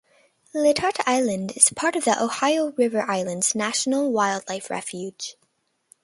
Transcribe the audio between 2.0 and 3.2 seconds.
the Ohio River